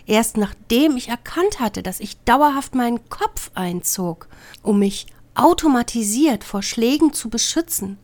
Erst 0.09 0.37
nachdem 0.37 0.97
ich 0.97 1.09
erkannt 1.09 1.59
hatte, 1.59 1.83
dass 1.83 1.99
ich 1.99 2.19
dauerhaft 2.21 2.73
meinen 2.73 3.07
Kopf 3.09 3.51
einzog, 3.53 4.27
um 4.63 4.79
mich 4.79 5.05
automatisiert 5.35 6.43
vor 6.43 6.63
Schlägen 6.63 7.13
zu 7.13 7.29
beschützen, 7.29 7.99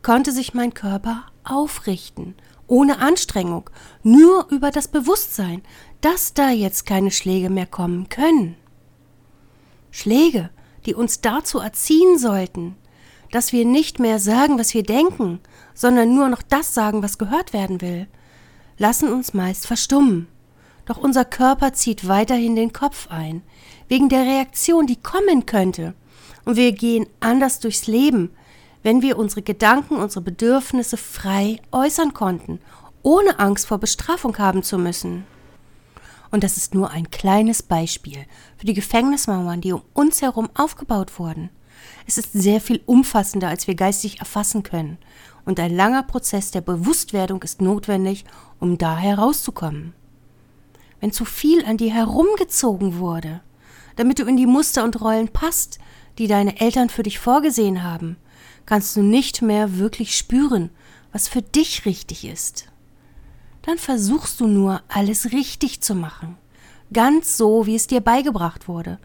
konnte 0.00 0.32
sich 0.32 0.54
mein 0.54 0.72
Körper 0.72 1.26
aufrichten, 1.44 2.34
ohne 2.66 2.98
Anstrengung, 3.00 3.68
nur 4.02 4.46
über 4.48 4.70
das 4.70 4.88
Bewusstsein, 4.88 5.60
dass 6.00 6.32
da 6.32 6.48
jetzt 6.48 6.86
keine 6.86 7.10
Schläge 7.10 7.50
mehr 7.50 7.66
kommen 7.66 8.08
können. 8.08 8.56
Schläge, 9.90 10.48
die 10.86 10.94
uns 10.94 11.20
dazu 11.20 11.58
erziehen 11.58 12.18
sollten, 12.18 12.74
dass 13.32 13.52
wir 13.52 13.66
nicht 13.66 13.98
mehr 13.98 14.18
sagen, 14.18 14.58
was 14.58 14.72
wir 14.72 14.82
denken, 14.82 15.40
sondern 15.74 16.14
nur 16.14 16.30
noch 16.30 16.40
das 16.40 16.72
sagen, 16.72 17.02
was 17.02 17.18
gehört 17.18 17.52
werden 17.52 17.82
will, 17.82 18.08
lassen 18.78 19.12
uns 19.12 19.34
meist 19.34 19.66
verstummen. 19.66 20.26
Doch 20.90 20.98
unser 20.98 21.24
Körper 21.24 21.72
zieht 21.72 22.08
weiterhin 22.08 22.56
den 22.56 22.72
Kopf 22.72 23.06
ein, 23.12 23.42
wegen 23.86 24.08
der 24.08 24.22
Reaktion, 24.22 24.88
die 24.88 25.00
kommen 25.00 25.46
könnte. 25.46 25.94
Und 26.44 26.56
wir 26.56 26.72
gehen 26.72 27.06
anders 27.20 27.60
durchs 27.60 27.86
Leben, 27.86 28.32
wenn 28.82 29.00
wir 29.00 29.16
unsere 29.16 29.42
Gedanken, 29.42 29.94
unsere 29.94 30.22
Bedürfnisse 30.22 30.96
frei 30.96 31.60
äußern 31.70 32.12
konnten, 32.12 32.58
ohne 33.02 33.38
Angst 33.38 33.68
vor 33.68 33.78
Bestrafung 33.78 34.36
haben 34.38 34.64
zu 34.64 34.78
müssen. 34.78 35.26
Und 36.32 36.42
das 36.42 36.56
ist 36.56 36.74
nur 36.74 36.90
ein 36.90 37.08
kleines 37.12 37.62
Beispiel 37.62 38.26
für 38.56 38.66
die 38.66 38.74
Gefängnismauern, 38.74 39.60
die 39.60 39.72
um 39.72 39.82
uns 39.94 40.22
herum 40.22 40.50
aufgebaut 40.54 41.20
wurden. 41.20 41.50
Es 42.08 42.18
ist 42.18 42.32
sehr 42.32 42.60
viel 42.60 42.82
umfassender, 42.86 43.46
als 43.46 43.68
wir 43.68 43.76
geistig 43.76 44.18
erfassen 44.18 44.64
können. 44.64 44.98
Und 45.44 45.60
ein 45.60 45.72
langer 45.72 46.02
Prozess 46.02 46.50
der 46.50 46.62
Bewusstwerdung 46.62 47.44
ist 47.44 47.62
notwendig, 47.62 48.24
um 48.58 48.76
da 48.76 48.96
herauszukommen 48.96 49.94
wenn 51.00 51.12
zu 51.12 51.24
viel 51.24 51.64
an 51.64 51.76
dir 51.76 51.92
herumgezogen 51.92 52.98
wurde, 52.98 53.40
damit 53.96 54.18
du 54.18 54.24
in 54.24 54.36
die 54.36 54.46
Muster 54.46 54.84
und 54.84 55.00
Rollen 55.00 55.28
passt, 55.28 55.78
die 56.18 56.26
deine 56.26 56.60
Eltern 56.60 56.90
für 56.90 57.02
dich 57.02 57.18
vorgesehen 57.18 57.82
haben, 57.82 58.16
kannst 58.66 58.96
du 58.96 59.02
nicht 59.02 59.42
mehr 59.42 59.78
wirklich 59.78 60.16
spüren, 60.16 60.70
was 61.12 61.28
für 61.28 61.42
dich 61.42 61.86
richtig 61.86 62.24
ist. 62.24 62.66
Dann 63.62 63.78
versuchst 63.78 64.40
du 64.40 64.46
nur, 64.46 64.82
alles 64.88 65.32
richtig 65.32 65.80
zu 65.80 65.94
machen, 65.94 66.36
ganz 66.92 67.36
so, 67.36 67.66
wie 67.66 67.74
es 67.74 67.86
dir 67.86 68.00
beigebracht 68.00 68.68
wurde. 68.68 68.98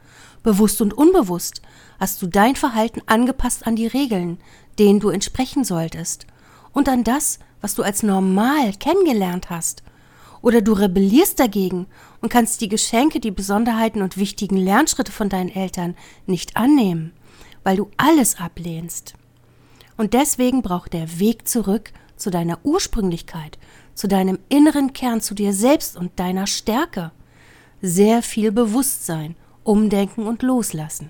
Bewusst 0.43 0.81
und 0.81 0.93
unbewusst 0.93 1.61
hast 1.99 2.21
du 2.21 2.27
dein 2.27 2.55
Verhalten 2.55 3.01
angepasst 3.05 3.65
an 3.65 3.75
die 3.75 3.87
Regeln, 3.87 4.37
denen 4.77 4.99
du 4.99 5.09
entsprechen 5.09 5.63
solltest, 5.63 6.27
und 6.73 6.89
an 6.89 7.03
das, 7.03 7.39
was 7.61 7.73
du 7.73 7.83
als 7.83 8.03
normal 8.03 8.73
kennengelernt 8.73 9.49
hast 9.49 9.81
oder 10.45 10.61
du 10.61 10.73
rebellierst 10.73 11.39
dagegen 11.39 11.87
und 12.21 12.29
kannst 12.29 12.61
die 12.61 12.69
Geschenke, 12.69 13.19
die 13.19 13.31
Besonderheiten 13.31 14.03
und 14.03 14.15
wichtigen 14.15 14.57
Lernschritte 14.57 15.11
von 15.11 15.27
deinen 15.27 15.49
Eltern 15.49 15.95
nicht 16.27 16.55
annehmen, 16.55 17.13
weil 17.63 17.77
du 17.77 17.89
alles 17.97 18.39
ablehnst. 18.39 19.15
Und 19.97 20.13
deswegen 20.13 20.61
braucht 20.61 20.93
der 20.93 21.19
Weg 21.19 21.47
zurück 21.47 21.91
zu 22.15 22.29
deiner 22.29 22.59
Ursprünglichkeit, 22.63 23.57
zu 23.95 24.07
deinem 24.07 24.37
inneren 24.47 24.93
Kern, 24.93 25.19
zu 25.19 25.33
dir 25.33 25.51
selbst 25.51 25.97
und 25.97 26.19
deiner 26.19 26.45
Stärke. 26.45 27.11
Sehr 27.81 28.21
viel 28.21 28.51
Bewusstsein, 28.51 29.35
Umdenken 29.63 30.27
und 30.27 30.43
Loslassen. 30.43 31.09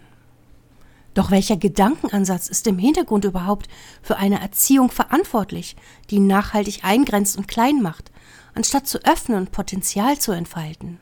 Doch 1.13 1.29
welcher 1.29 1.57
Gedankenansatz 1.57 2.47
ist 2.47 2.67
im 2.67 2.77
Hintergrund 2.77 3.25
überhaupt 3.25 3.67
für 4.01 4.15
eine 4.15 4.39
Erziehung 4.39 4.91
verantwortlich, 4.91 5.75
die 6.09 6.19
nachhaltig 6.19 6.85
eingrenzt 6.85 7.37
und 7.37 7.49
klein 7.49 7.81
macht, 7.81 8.11
anstatt 8.55 8.87
zu 8.87 9.03
öffnen 9.05 9.37
und 9.37 9.51
Potenzial 9.51 10.17
zu 10.17 10.31
entfalten. 10.31 10.99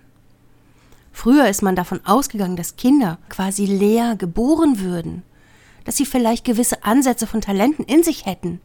Früher 1.12 1.48
ist 1.48 1.62
man 1.62 1.76
davon 1.76 2.02
ausgegangen, 2.06 2.56
dass 2.56 2.76
Kinder 2.76 3.20
quasi 3.30 3.66
leer 3.66 4.16
geboren 4.16 4.80
würden, 4.80 5.24
dass 5.86 5.96
sie 5.96 6.06
vielleicht 6.06 6.44
gewisse 6.44 6.84
Ansätze 6.84 7.28
von 7.28 7.40
Talenten 7.40 7.86
in 7.86 8.04
sich 8.04 8.26
hätten, 8.26 8.60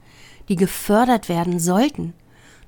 die 0.49 0.57
gefördert 0.57 1.28
werden 1.28 1.61
sollten, 1.61 2.14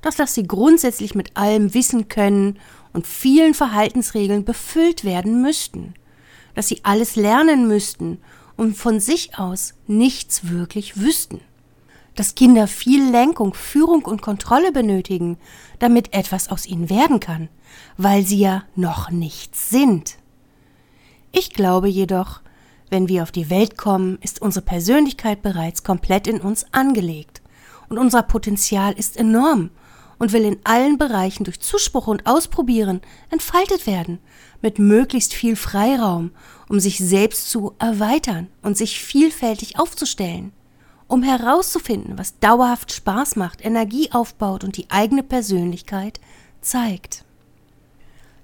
doch 0.01 0.13
dass 0.13 0.35
sie 0.35 0.43
grundsätzlich 0.43 1.15
mit 1.15 1.35
allem 1.35 1.73
wissen 1.73 2.07
können 2.07 2.59
und 2.93 3.07
vielen 3.07 3.53
Verhaltensregeln 3.53 4.45
befüllt 4.45 5.03
werden 5.03 5.41
müssten. 5.41 5.93
dass 6.53 6.67
sie 6.67 6.81
alles 6.83 7.15
lernen 7.15 7.67
müssten 7.67 8.19
und 8.57 8.75
von 8.75 8.99
sich 8.99 9.37
aus 9.37 9.73
nichts 9.87 10.49
wirklich 10.49 10.99
wüssten. 10.99 11.39
Dass 12.15 12.35
Kinder 12.35 12.67
viel 12.67 13.09
Lenkung, 13.09 13.53
Führung 13.53 14.03
und 14.03 14.21
Kontrolle 14.21 14.71
benötigen, 14.71 15.37
damit 15.79 16.13
etwas 16.13 16.49
aus 16.49 16.65
ihnen 16.65 16.89
werden 16.89 17.19
kann, 17.19 17.49
weil 17.97 18.25
sie 18.25 18.39
ja 18.39 18.63
noch 18.75 19.09
nichts 19.09 19.69
sind. 19.69 20.17
Ich 21.31 21.53
glaube 21.53 21.87
jedoch, 21.87 22.41
wenn 22.89 23.07
wir 23.07 23.23
auf 23.23 23.31
die 23.31 23.49
Welt 23.49 23.77
kommen, 23.77 24.17
ist 24.21 24.41
unsere 24.41 24.65
Persönlichkeit 24.65 25.41
bereits 25.41 25.83
komplett 25.83 26.27
in 26.27 26.41
uns 26.41 26.65
angelegt 26.73 27.41
und 27.87 27.97
unser 27.97 28.23
Potenzial 28.23 28.93
ist 28.93 29.17
enorm 29.17 29.69
und 30.17 30.33
will 30.33 30.43
in 30.43 30.59
allen 30.65 30.97
Bereichen 30.97 31.45
durch 31.45 31.59
Zuspruch 31.59 32.07
und 32.07 32.27
Ausprobieren 32.27 33.01
entfaltet 33.29 33.87
werden, 33.87 34.19
mit 34.61 34.77
möglichst 34.77 35.33
viel 35.33 35.55
Freiraum, 35.55 36.31
um 36.69 36.79
sich 36.79 36.99
selbst 36.99 37.49
zu 37.49 37.73
erweitern 37.79 38.47
und 38.61 38.77
sich 38.77 38.99
vielfältig 38.99 39.79
aufzustellen, 39.79 40.53
um 41.11 41.23
herauszufinden, 41.23 42.17
was 42.17 42.39
dauerhaft 42.39 42.93
Spaß 42.93 43.35
macht, 43.35 43.65
Energie 43.65 44.09
aufbaut 44.13 44.63
und 44.63 44.77
die 44.77 44.89
eigene 44.89 45.23
Persönlichkeit 45.23 46.21
zeigt. 46.61 47.25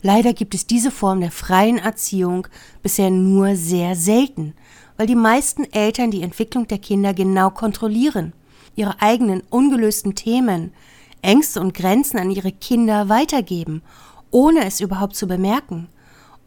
Leider 0.02 0.34
gibt 0.34 0.54
es 0.54 0.68
diese 0.68 0.92
Form 0.92 1.22
der 1.22 1.32
freien 1.32 1.78
Erziehung 1.78 2.48
bisher 2.84 3.10
nur 3.10 3.56
sehr 3.56 3.96
selten, 3.96 4.54
weil 4.98 5.08
die 5.08 5.16
meisten 5.16 5.64
Eltern 5.72 6.12
die 6.12 6.22
Entwicklung 6.22 6.68
der 6.68 6.78
Kinder 6.78 7.14
genau 7.14 7.52
kontrollieren, 7.52 8.34
ihre 8.76 9.02
eigenen 9.02 9.42
ungelösten 9.50 10.16
Themen, 10.16 10.74
Ängste 11.22 11.62
und 11.62 11.74
Grenzen 11.74 12.20
an 12.20 12.32
ihre 12.32 12.52
Kinder 12.52 13.08
weitergeben, 13.08 13.82
ohne 14.30 14.66
es 14.66 14.82
überhaupt 14.82 15.16
zu 15.16 15.26
bemerken, 15.26 15.88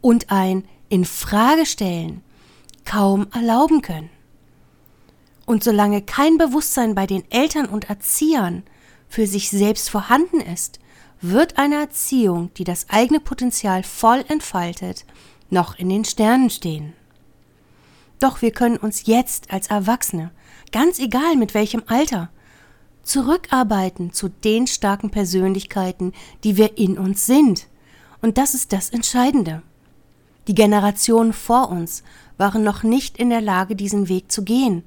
und 0.02 0.30
ein 0.30 0.64
in 0.90 1.06
Frage 1.06 1.64
stellen 1.64 2.20
kaum 2.84 3.26
erlauben 3.32 3.82
können. 3.82 4.10
Und 5.50 5.64
solange 5.64 6.00
kein 6.00 6.38
Bewusstsein 6.38 6.94
bei 6.94 7.08
den 7.08 7.28
Eltern 7.28 7.66
und 7.66 7.90
Erziehern 7.90 8.62
für 9.08 9.26
sich 9.26 9.50
selbst 9.50 9.90
vorhanden 9.90 10.38
ist, 10.38 10.78
wird 11.20 11.58
eine 11.58 11.74
Erziehung, 11.74 12.54
die 12.54 12.62
das 12.62 12.88
eigene 12.88 13.18
Potenzial 13.18 13.82
voll 13.82 14.24
entfaltet, 14.28 15.04
noch 15.48 15.76
in 15.76 15.88
den 15.88 16.04
Sternen 16.04 16.50
stehen. 16.50 16.92
Doch 18.20 18.42
wir 18.42 18.52
können 18.52 18.76
uns 18.76 19.06
jetzt 19.06 19.52
als 19.52 19.66
Erwachsene, 19.66 20.30
ganz 20.70 21.00
egal 21.00 21.34
mit 21.34 21.52
welchem 21.52 21.82
Alter, 21.88 22.30
zurückarbeiten 23.02 24.12
zu 24.12 24.28
den 24.28 24.68
starken 24.68 25.10
Persönlichkeiten, 25.10 26.12
die 26.44 26.56
wir 26.58 26.78
in 26.78 26.96
uns 26.96 27.26
sind. 27.26 27.66
Und 28.22 28.38
das 28.38 28.54
ist 28.54 28.72
das 28.72 28.90
Entscheidende. 28.90 29.64
Die 30.46 30.54
Generationen 30.54 31.32
vor 31.32 31.70
uns 31.70 32.04
waren 32.38 32.62
noch 32.62 32.84
nicht 32.84 33.18
in 33.18 33.30
der 33.30 33.40
Lage, 33.40 33.74
diesen 33.74 34.08
Weg 34.08 34.30
zu 34.30 34.44
gehen, 34.44 34.84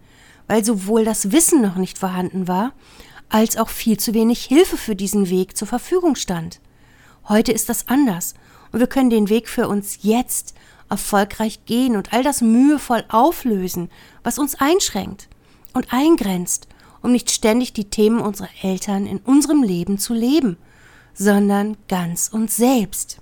weil 0.47 0.63
sowohl 0.63 1.05
das 1.05 1.31
Wissen 1.31 1.61
noch 1.61 1.75
nicht 1.75 1.97
vorhanden 1.97 2.47
war, 2.47 2.73
als 3.29 3.57
auch 3.57 3.69
viel 3.69 3.97
zu 3.97 4.13
wenig 4.13 4.45
Hilfe 4.45 4.77
für 4.77 4.95
diesen 4.95 5.29
Weg 5.29 5.57
zur 5.57 5.67
Verfügung 5.67 6.15
stand. 6.15 6.59
Heute 7.27 7.51
ist 7.51 7.69
das 7.69 7.87
anders 7.87 8.33
und 8.71 8.79
wir 8.79 8.87
können 8.87 9.09
den 9.09 9.29
Weg 9.29 9.47
für 9.47 9.67
uns 9.67 9.99
jetzt 10.01 10.53
erfolgreich 10.89 11.65
gehen 11.65 11.95
und 11.95 12.13
all 12.13 12.23
das 12.23 12.41
mühevoll 12.41 13.03
auflösen, 13.09 13.89
was 14.23 14.37
uns 14.37 14.55
einschränkt 14.55 15.29
und 15.73 15.91
eingrenzt 15.91 16.67
um 17.03 17.11
nicht 17.11 17.29
ständig 17.29 17.73
die 17.73 17.89
Themen 17.89 18.19
unserer 18.19 18.49
Eltern 18.63 19.05
in 19.05 19.19
unserem 19.19 19.61
Leben 19.61 19.99
zu 19.99 20.13
leben, 20.13 20.57
sondern 21.13 21.77
ganz 21.87 22.29
uns 22.29 22.55
selbst. 22.55 23.19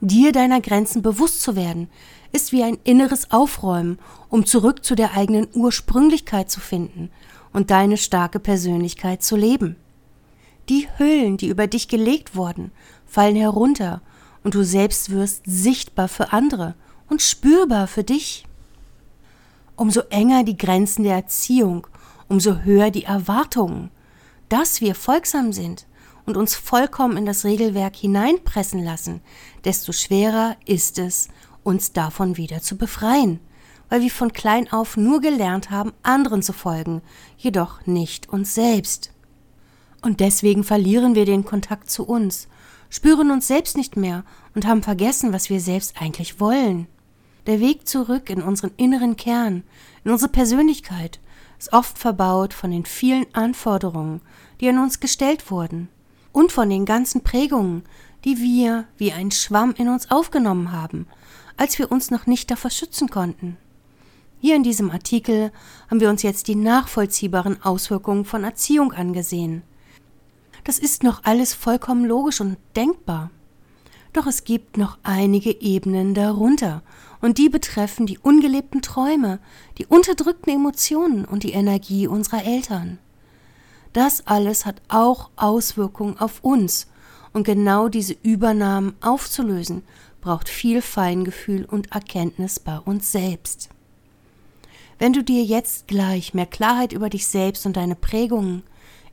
Dir 0.00 0.32
deiner 0.32 0.60
Grenzen 0.60 1.02
bewusst 1.02 1.42
zu 1.42 1.56
werden, 1.56 1.88
ist 2.32 2.52
wie 2.52 2.62
ein 2.62 2.78
inneres 2.84 3.30
Aufräumen, 3.30 3.98
um 4.28 4.46
zurück 4.46 4.84
zu 4.84 4.94
der 4.94 5.14
eigenen 5.14 5.48
Ursprünglichkeit 5.52 6.50
zu 6.50 6.60
finden 6.60 7.10
und 7.52 7.70
deine 7.70 7.96
starke 7.96 8.40
Persönlichkeit 8.40 9.22
zu 9.22 9.36
leben. 9.36 9.76
Die 10.68 10.88
Hüllen, 10.96 11.36
die 11.36 11.48
über 11.48 11.66
dich 11.66 11.88
gelegt 11.88 12.34
wurden, 12.34 12.70
fallen 13.06 13.36
herunter 13.36 14.00
und 14.44 14.54
du 14.54 14.64
selbst 14.64 15.10
wirst 15.10 15.42
sichtbar 15.44 16.08
für 16.08 16.32
andere 16.32 16.74
und 17.08 17.20
spürbar 17.20 17.86
für 17.86 18.04
dich. 18.04 18.46
Umso 19.76 20.02
enger 20.10 20.44
die 20.44 20.56
Grenzen 20.56 21.02
der 21.02 21.16
Erziehung 21.16 21.86
umso 22.30 22.60
höher 22.60 22.90
die 22.90 23.04
Erwartungen, 23.04 23.90
dass 24.48 24.80
wir 24.80 24.94
folgsam 24.94 25.52
sind 25.52 25.86
und 26.30 26.36
uns 26.36 26.54
vollkommen 26.54 27.16
in 27.16 27.26
das 27.26 27.44
Regelwerk 27.44 27.96
hineinpressen 27.96 28.84
lassen, 28.84 29.20
desto 29.64 29.90
schwerer 29.90 30.56
ist 30.64 30.98
es, 31.00 31.28
uns 31.64 31.92
davon 31.92 32.36
wieder 32.36 32.62
zu 32.62 32.76
befreien, 32.76 33.40
weil 33.88 34.00
wir 34.00 34.12
von 34.12 34.32
klein 34.32 34.70
auf 34.72 34.96
nur 34.96 35.20
gelernt 35.20 35.70
haben, 35.70 35.92
anderen 36.04 36.42
zu 36.42 36.52
folgen, 36.52 37.02
jedoch 37.36 37.84
nicht 37.84 38.28
uns 38.28 38.54
selbst. 38.54 39.12
Und 40.02 40.20
deswegen 40.20 40.62
verlieren 40.62 41.16
wir 41.16 41.26
den 41.26 41.44
Kontakt 41.44 41.90
zu 41.90 42.06
uns, 42.06 42.46
spüren 42.90 43.32
uns 43.32 43.48
selbst 43.48 43.76
nicht 43.76 43.96
mehr 43.96 44.24
und 44.54 44.68
haben 44.68 44.84
vergessen, 44.84 45.32
was 45.32 45.50
wir 45.50 45.60
selbst 45.60 46.00
eigentlich 46.00 46.38
wollen. 46.38 46.86
Der 47.46 47.58
Weg 47.58 47.88
zurück 47.88 48.30
in 48.30 48.40
unseren 48.40 48.70
inneren 48.76 49.16
Kern, 49.16 49.64
in 50.04 50.12
unsere 50.12 50.30
Persönlichkeit, 50.30 51.18
ist 51.58 51.72
oft 51.72 51.98
verbaut 51.98 52.54
von 52.54 52.70
den 52.70 52.86
vielen 52.86 53.26
Anforderungen, 53.34 54.20
die 54.60 54.68
an 54.68 54.78
uns 54.78 55.00
gestellt 55.00 55.50
wurden, 55.50 55.88
und 56.32 56.52
von 56.52 56.68
den 56.70 56.84
ganzen 56.84 57.22
Prägungen, 57.22 57.82
die 58.24 58.38
wir 58.38 58.86
wie 58.96 59.12
ein 59.12 59.30
Schwamm 59.30 59.74
in 59.76 59.88
uns 59.88 60.10
aufgenommen 60.10 60.72
haben, 60.72 61.06
als 61.56 61.78
wir 61.78 61.90
uns 61.90 62.10
noch 62.10 62.26
nicht 62.26 62.50
davor 62.50 62.70
schützen 62.70 63.08
konnten. 63.08 63.56
Hier 64.40 64.56
in 64.56 64.62
diesem 64.62 64.90
Artikel 64.90 65.52
haben 65.90 66.00
wir 66.00 66.08
uns 66.08 66.22
jetzt 66.22 66.48
die 66.48 66.54
nachvollziehbaren 66.54 67.62
Auswirkungen 67.62 68.24
von 68.24 68.44
Erziehung 68.44 68.92
angesehen. 68.92 69.62
Das 70.64 70.78
ist 70.78 71.02
noch 71.02 71.24
alles 71.24 71.52
vollkommen 71.52 72.04
logisch 72.04 72.40
und 72.40 72.56
denkbar. 72.74 73.30
Doch 74.12 74.26
es 74.26 74.44
gibt 74.44 74.76
noch 74.76 74.98
einige 75.02 75.60
Ebenen 75.60 76.14
darunter, 76.14 76.82
und 77.20 77.36
die 77.36 77.50
betreffen 77.50 78.06
die 78.06 78.18
ungelebten 78.18 78.80
Träume, 78.80 79.40
die 79.76 79.86
unterdrückten 79.86 80.54
Emotionen 80.54 81.26
und 81.26 81.42
die 81.42 81.52
Energie 81.52 82.06
unserer 82.06 82.44
Eltern. 82.44 82.98
Das 83.92 84.26
alles 84.26 84.66
hat 84.66 84.80
auch 84.88 85.30
Auswirkungen 85.36 86.18
auf 86.18 86.40
uns, 86.42 86.86
und 87.32 87.44
genau 87.44 87.88
diese 87.88 88.16
Übernahmen 88.22 88.94
aufzulösen, 89.00 89.82
braucht 90.20 90.48
viel 90.48 90.82
Feingefühl 90.82 91.64
und 91.64 91.92
Erkenntnis 91.92 92.58
bei 92.58 92.78
uns 92.78 93.12
selbst. 93.12 93.68
Wenn 94.98 95.12
du 95.12 95.22
dir 95.22 95.42
jetzt 95.44 95.88
gleich 95.88 96.34
mehr 96.34 96.46
Klarheit 96.46 96.92
über 96.92 97.08
dich 97.08 97.26
selbst 97.26 97.64
und 97.66 97.76
deine 97.76 97.94
Prägungen 97.94 98.62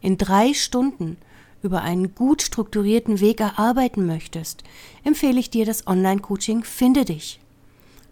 in 0.02 0.18
drei 0.18 0.54
Stunden 0.54 1.18
über 1.64 1.82
einen 1.82 2.14
gut 2.14 2.42
strukturierten 2.42 3.20
Weg 3.20 3.40
erarbeiten 3.40 4.06
möchtest, 4.06 4.64
empfehle 5.04 5.40
ich 5.40 5.50
dir 5.50 5.66
das 5.66 5.88
Online-Coaching 5.88 6.64
Finde 6.64 7.06
dich. 7.06 7.40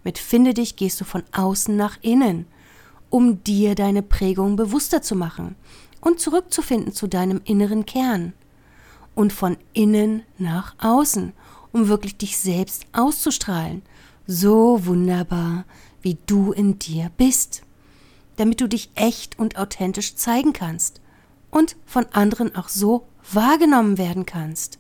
Mit 0.04 0.18
Finde 0.18 0.54
dich 0.54 0.76
gehst 0.76 1.02
du 1.02 1.06
von 1.06 1.24
außen 1.32 1.76
nach 1.76 1.98
innen, 2.02 2.48
um 3.10 3.44
dir 3.44 3.76
deine 3.76 4.02
Prägung 4.02 4.56
bewusster 4.56 5.02
zu 5.02 5.16
machen 5.16 5.56
und 6.06 6.20
zurückzufinden 6.20 6.94
zu 6.94 7.08
deinem 7.08 7.42
inneren 7.46 7.86
Kern. 7.86 8.34
Und 9.16 9.34
von 9.34 9.58
innen 9.74 10.22
nach 10.38 10.76
außen, 10.78 11.34
um 11.74 11.88
wirklich 11.88 12.16
dich 12.16 12.38
selbst 12.38 12.86
auszustrahlen, 12.94 13.82
so 14.28 14.86
wunderbar, 14.86 15.66
wie 16.02 16.18
du 16.28 16.52
in 16.52 16.78
dir 16.78 17.10
bist, 17.18 17.64
damit 18.36 18.62
du 18.62 18.68
dich 18.68 18.92
echt 18.94 19.40
und 19.40 19.58
authentisch 19.58 20.16
zeigen 20.16 20.54
kannst 20.54 21.02
und 21.50 21.76
von 21.86 22.06
anderen 22.12 22.56
auch 22.56 22.70
so 22.70 23.08
wahrgenommen 23.32 23.98
werden 23.98 24.28
kannst. 24.28 24.78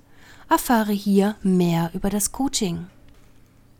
Erfahre 0.47 0.91
hier 0.91 1.35
mehr 1.41 1.89
über 1.95 2.11
das 2.11 2.31
Coaching. 2.33 2.85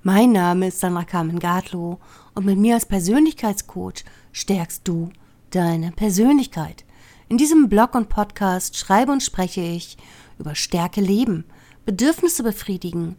Mein 0.02 0.32
Name 0.32 0.70
ist 0.70 0.80
Sandra 0.80 1.04
Carmen 1.04 1.38
Gartlow 1.38 2.00
und 2.34 2.46
mit 2.46 2.58
mir 2.58 2.74
als 2.74 2.88
Persönlichkeitscoach 2.88 4.04
stärkst 4.32 4.88
du 4.88 5.10
deine 5.52 5.92
Persönlichkeit. 5.92 6.86
In 7.36 7.40
diesem 7.40 7.68
Blog 7.68 7.96
und 7.96 8.08
Podcast 8.08 8.78
schreibe 8.78 9.12
und 9.12 9.22
spreche 9.22 9.60
ich 9.60 9.98
über 10.40 10.56
Stärke 10.56 11.02
leben, 11.02 11.44
Bedürfnisse 11.86 12.44
befriedigen, 12.44 13.18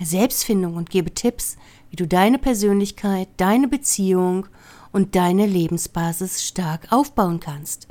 Selbstfindung 0.00 0.76
und 0.76 0.88
gebe 0.88 1.12
Tipps, 1.12 1.56
wie 1.90 1.96
du 1.96 2.06
deine 2.06 2.38
Persönlichkeit, 2.38 3.28
deine 3.38 3.66
Beziehung 3.66 4.46
und 4.92 5.16
deine 5.16 5.46
Lebensbasis 5.46 6.44
stark 6.44 6.92
aufbauen 6.92 7.40
kannst. 7.40 7.88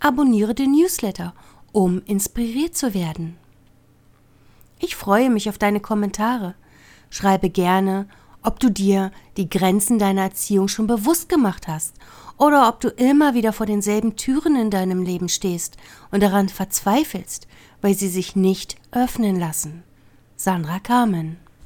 Abonniere 0.00 0.54
den 0.54 0.72
Newsletter 0.72 1.34
um 1.72 2.00
inspiriert 2.06 2.74
zu 2.74 2.94
werden. 2.94 3.36
Ich 4.78 4.96
freue 4.96 5.28
mich 5.28 5.50
auf 5.50 5.58
deine 5.58 5.80
Kommentare. 5.80 6.54
Schreibe 7.10 7.50
gerne, 7.50 8.08
ob 8.42 8.60
du 8.60 8.70
dir 8.70 9.10
die 9.36 9.48
Grenzen 9.48 9.98
deiner 9.98 10.22
Erziehung 10.22 10.68
schon 10.68 10.86
bewusst 10.86 11.28
gemacht 11.28 11.68
hast 11.68 11.94
oder 12.36 12.68
ob 12.68 12.80
du 12.80 12.88
immer 12.88 13.34
wieder 13.34 13.52
vor 13.52 13.66
denselben 13.66 14.16
Türen 14.16 14.56
in 14.56 14.70
deinem 14.70 15.02
Leben 15.02 15.28
stehst 15.28 15.76
und 16.10 16.22
daran 16.22 16.48
verzweifelst, 16.48 17.48
weil 17.80 17.94
sie 17.94 18.08
sich 18.08 18.36
nicht 18.36 18.76
öffnen 18.92 19.38
lassen. 19.38 19.82
Sandra 20.36 20.78
Carmen 20.78 21.38